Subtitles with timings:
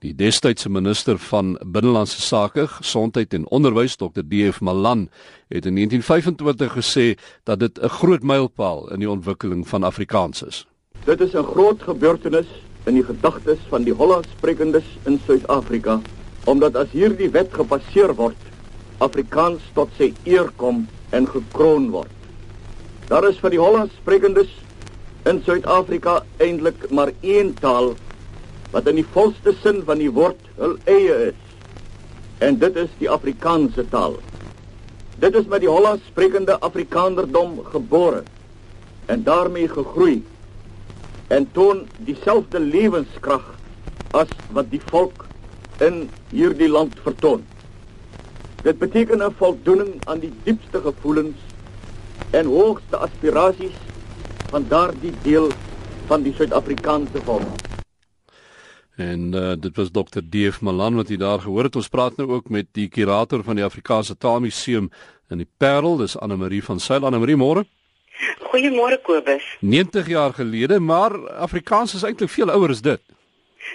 [0.00, 4.22] Die destydse minister van Binnelandse Sake, Gesondheid en Onderwys, Dr.
[4.24, 4.62] D.F.
[4.64, 5.10] Malan,
[5.52, 7.04] het in 1925 gesê
[7.44, 10.66] dat dit 'n groot mylpaal in die ontwikkeling van Afrikaans is.
[11.04, 12.46] Dit is 'n groot gebeurtenis
[12.86, 16.00] in die gedagtes van die Hollandsprekendes in Suid-Afrika,
[16.44, 18.40] omdat as hierdie wet gepasseer word,
[18.98, 22.10] Afrikaans tot sy eer kom en gekroon word.
[23.08, 24.48] Daar is vir die Hollandsprekendes
[25.24, 27.94] in Suid-Afrika eintlik maar een taal
[28.70, 31.46] wat in die volste sin van die woord hul eie is.
[32.38, 34.16] En dit is die Afrikaanse taal.
[35.20, 38.22] Dit is met die Hollands sprekende Afrikanerdom gebore
[39.06, 40.22] en daarmee gegroei
[41.28, 43.44] en toon dieselfde lewenskrag
[44.16, 45.26] as wat die volk
[45.84, 47.44] in hierdie land vertoon.
[48.62, 51.36] Dit beteken 'n voldoening aan die diepste gevoelens
[52.30, 53.78] en hoogste aspirasies
[54.50, 55.50] van daardie deel
[56.06, 57.69] van die Suid-Afrikaanse volk.
[59.00, 60.20] En uh, dit was Dr.
[60.30, 60.60] D.F.
[60.60, 61.76] Malan wat jy daar gehoor het.
[61.76, 64.90] Ons praat nou ook met die kurator van die Afrikaanse Taalmuseum
[65.30, 67.06] in die Parel, dis Anne Marie van Sail.
[67.08, 67.64] Anne Marie, môre.
[68.50, 69.46] Goeiemôre Kobus.
[69.60, 71.16] 90 jaar gelede, maar
[71.46, 73.00] Afrikaans is eintlik veel ouer as dit.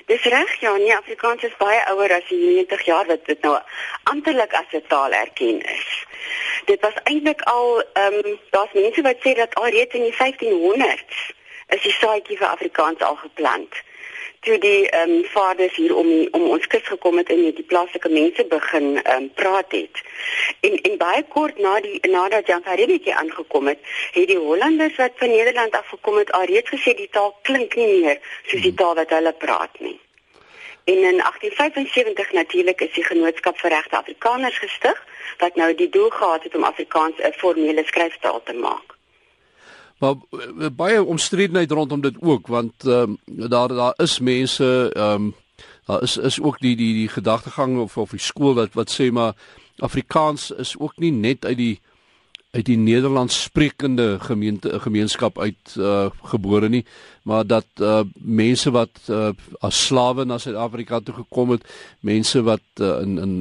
[0.06, 3.56] Dis reg, ja, nee, Afrikaans is baie ouer as die 90 jaar wat dit nou
[4.12, 6.06] amptelik as 'n taal erken is.
[6.66, 10.18] Dit was eintlik al ehm um, daar's mense wat sê dat al reeds in die
[10.22, 11.18] 1500s
[11.68, 13.74] is die saadjie vir Afrikaans al geplant
[14.46, 17.66] toe die ehm um, vaders hier om om ons kus gekom het en met die
[17.72, 20.02] plaaslike mense begin ehm um, praat het.
[20.68, 23.80] En en baie kort na die nadat Jan Faridetjie aangekom het,
[24.18, 27.92] het die Hollanders wat van Nederland af gekom het alreeds gesê die taal klink nie
[28.02, 30.00] meer soos die taal wat hulle praat nie.
[30.86, 35.06] En in 1875 natuurlik is die Genootskap vir Regte Afrikaners gestig
[35.38, 38.94] wat nou die doel gehad het om Afrikaans 'n formele skryftaal te maak.
[39.98, 45.12] Maar eh, baie omstredenheid rondom dit ook want ehm um, daar daar is mense ehm
[45.12, 45.34] um,
[45.86, 49.12] daar is is ook die die die gedagtegang of of die skool wat wat sê
[49.12, 49.34] maar
[49.78, 51.80] Afrikaans is ook nie net uit die
[52.52, 56.86] uit die Nederlands sprekende gemeente gemeenskap uit uh, gebore nie
[57.24, 61.68] maar dat uh, mense wat uh, as slawe na Suid-Afrika toe gekom het
[62.00, 63.34] mense wat uh, in in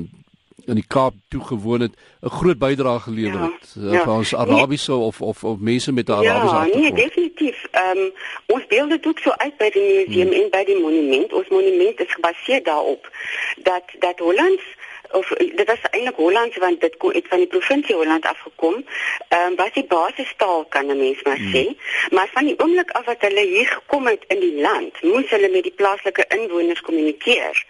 [0.66, 4.02] in die Kaap toe gewoon het 'n groot bydrae gelewer ja, het uh, ja.
[4.02, 6.74] vir ons Arabiese nee, of of of mense met 'n Arabiese ja, agtergrond.
[6.74, 7.64] Ja, nee, definitief.
[7.70, 8.12] Ehm um,
[8.46, 10.42] ons beeld dit ook so uit by die museum hmm.
[10.42, 11.32] en by die monument.
[11.32, 13.10] Ons monument is gebaseer daarop
[13.56, 14.64] dat dat Hollands
[15.10, 18.84] of dit was eintlik Hollands want dit kom uit van die provinsie Holland afgekom.
[19.28, 21.54] Ehm um, was die basistaal kan 'n mens maar hmm.
[21.54, 21.64] sê,
[22.10, 25.48] maar van die oomblik af wat hulle hier gekom het in die land, moes hulle
[25.48, 27.64] met die plaaslike inwoners kommunikeer.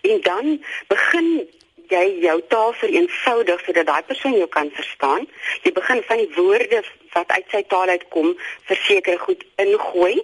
[0.00, 1.48] En dan begin
[1.88, 5.26] jy jou taal vereenvoudig sodat daai persoon jou kan verstaan.
[5.62, 6.82] Jy begin van die woorde
[7.14, 8.34] wat uit sy taal uitkom
[8.70, 10.22] verseker goed ingooi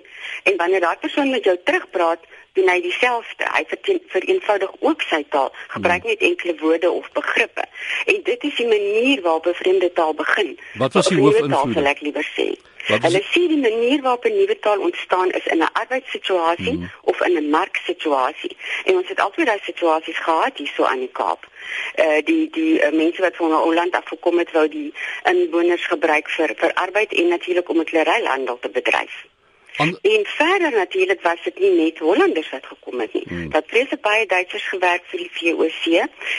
[0.48, 3.44] en wanneer daai persoon met jou terugpraat, doen hy dieselfde.
[3.52, 3.64] Hy
[4.08, 7.64] vereenvoudig ook sy taal, gebruik net enkele woorde of begrippe.
[8.06, 10.58] En dit is die manier waarop 'n vreemde taal begin.
[10.74, 11.74] Wat was die hoofinvloed?
[11.74, 12.48] Sal ek liewer sê.
[12.86, 16.90] Hulle sê die manier waarop 'n nuwe taal ontstaan is in 'n arbeidssituasie mm.
[17.00, 18.56] of in 'n marksituasie.
[18.84, 21.46] En ons het altyd daai situasies gehad hierso aan die Kaap.
[21.94, 26.30] Uh die die uh, mense wat van Holland af gekom het, wou die inwoners gebruik
[26.30, 29.26] vir vir arbeid en natuurlik om 'n klereihandel te bedryf.
[29.76, 33.24] An en verder natuurlik was dit nie net Hollanders wat gekom het nie.
[33.28, 33.50] Hmm.
[33.50, 35.84] Dat prese baie Duitsers gewerk vir die VOC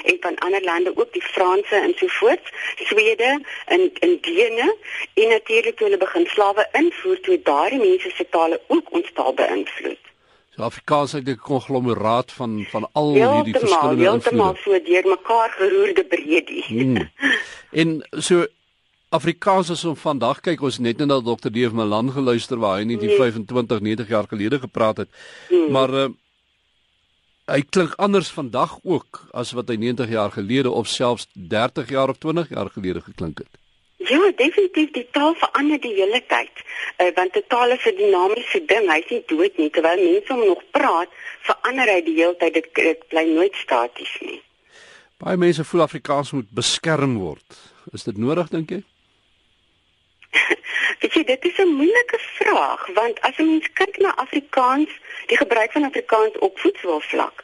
[0.03, 4.75] en van ander lande ook die Franse en so voort, Swede en en Dene
[5.13, 9.33] en natuurlik toe hulle begin slawe invoer toe daardie mense se tale ook ons taal
[9.33, 10.09] beïnvloed.
[10.55, 14.29] So Afrikaans is 'n konglomeraat van van al hierdie verskillende invloede.
[14.29, 16.63] Heeltemal so deur mekaar geroerde breedie.
[16.67, 17.11] Hmm.
[17.71, 18.45] En so
[19.11, 21.49] Afrikaans is om vandag kyk ons net na Dr.
[21.51, 25.09] Deef Malan geluister waar hy net die 25 90 jaar gelede gepraat het.
[25.49, 25.65] Hmm.
[25.75, 26.03] Maar uh,
[27.51, 32.13] hy klink anders vandag ook as wat hy 90 jaar gelede of selfs 30 jaar
[32.13, 33.59] of 20 jaar gelede geklink het.
[34.07, 36.63] Ja, definitief die taal verander die hele tyd.
[36.95, 38.87] Uh, want die taal is 'n dinamiese ding.
[38.93, 41.11] Hy's nie dood nie terwyl mense hom nog praat,
[41.49, 42.53] verander hy die hele tyd.
[42.53, 44.39] Dit, dit bly nooit staties nie.
[45.19, 47.59] Baie mense voel Afrikaans moet beskerm word.
[47.91, 48.81] Is dit nodig dink jy?
[50.99, 54.91] Weet jy, dit is 'n moeilike vraag want as jy mens kyk na Afrikaans,
[55.27, 57.43] die gebruik van Afrikaans op voetsoervlak,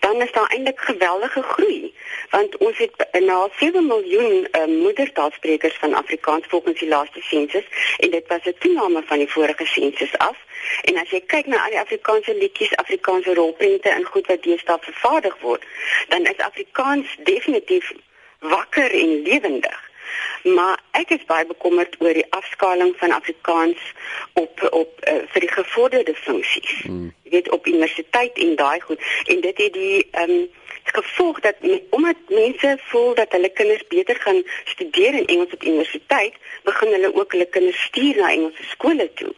[0.00, 1.94] dan is daar eintlik geweldige groei
[2.30, 7.64] want ons het na 7 miljoen uh, moedertaalsprekers van Afrikaans volgens die laaste sensus
[7.98, 10.36] en dit was 'n toename van die vorige sensus af.
[10.82, 14.78] En as jy kyk na al die Afrikaanse liedjies, Afrikaanse rolprente en goed wat deesdae
[14.80, 15.64] vervaardig word,
[16.08, 17.92] dan is Afrikaans definitief
[18.38, 19.90] wakker en lewendig.
[20.42, 23.80] Maar ek is baie bekommerd oor die afskaling van Afrikaans
[24.40, 26.82] op op uh, vir die gevorderde funksies.
[26.84, 27.12] Mm.
[27.24, 30.50] Jy weet op universiteit en daai goed en dit het die ehm um,
[30.92, 31.56] gevolg dat
[31.90, 37.14] omdat mense voel dat hulle kinders beter gaan studeer in Engels op universiteit, begin hulle
[37.14, 39.32] ook hulle kinders stuur na Engelse skole toe.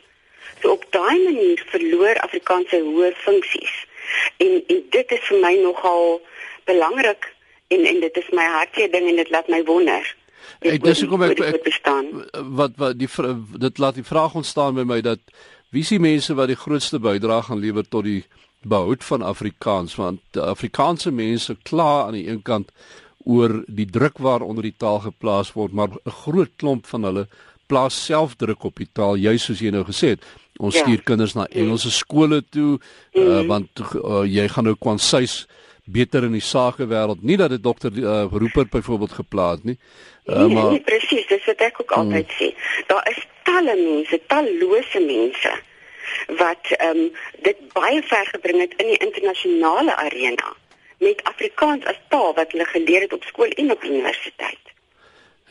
[0.63, 3.75] So op daai manier verloor Afrikaans sy hoë funksies.
[4.37, 6.21] En en dit is vir my nogal
[6.65, 7.31] belangrik
[7.69, 10.15] en en dit is my hartseer ding en dit laat my wonder.
[10.61, 13.09] Ek dis hoekom ek, ek, ek wat wat die
[13.67, 15.21] dit laat die vraag ontstaan by my dat
[15.71, 18.25] wie is die mense wat die grootste bydrae gaan lewer tot die
[18.65, 22.71] behoud van Afrikaans want Afrikaanse mense kla aan die een kant
[23.25, 27.27] oor die druk waaronder die taal geplaas word maar 'n groot klomp van hulle
[27.67, 30.23] plaas self druk op die taal juis soos jy nou gesê het
[30.59, 30.83] ons ja.
[30.83, 32.81] stuur kinders na Engelse skole toe mm
[33.13, 33.31] -hmm.
[33.31, 35.47] uh, want uh, jy gaan nou kwansuis
[35.85, 39.79] beter in die sakewêreld nie dat dit dokter uh, Rupert byvoorbeeld geplaas nie
[40.25, 42.37] uh, nee, maar nee, presies dis wat ek ook altyd mm.
[42.41, 42.51] sê
[42.87, 45.55] daar is talle mense tallose mense
[46.41, 47.09] wat ehm um,
[47.43, 50.53] dit baie ver gebring het in die internasionale arena
[50.99, 54.64] met Afrikaans as taal wat hulle geleer het op skool en op universiteit.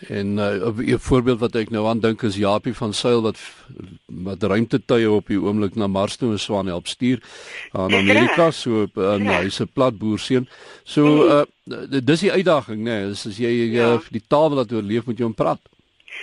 [0.07, 3.38] En uh, 'n voorbeeld wat ek nou aan dink is Japie van Sail wat
[4.07, 7.19] wat ruimtetuie op die oomblik na Mars toe swaan help stuur
[7.71, 9.41] aan Amerika so uh, ja.
[9.41, 10.50] hy's 'n plat boerseun.
[10.83, 11.41] So uh,
[12.03, 13.94] dis die uitdaging nê, nee, as jy ja.
[13.94, 15.61] uh, die taal laat oorleef moet jy hom praat.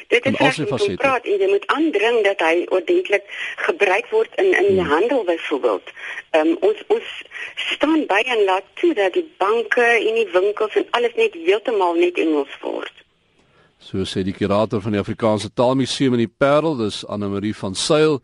[0.09, 3.25] Dit is reg om te praat en jy moet aandring dat hy ordentlik
[3.56, 4.93] gebruik word in in die hmm.
[4.93, 5.93] handel byvoorbeeld.
[6.31, 7.11] Ehm um, ons ons
[7.55, 11.94] staan by en laat toe dat die banke en die winkels en alles net heeltemal
[11.94, 12.93] net Engels word.
[13.81, 17.75] So sê die kurator van die Afrikaanse Taalmuseum in die Parel, dis Anne Marie van
[17.75, 18.21] Sail.